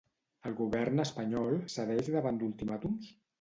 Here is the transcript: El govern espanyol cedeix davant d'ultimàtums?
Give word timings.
El 0.49 0.53
govern 0.61 1.03
espanyol 1.03 1.59
cedeix 1.75 2.11
davant 2.17 2.41
d'ultimàtums? 2.41 3.13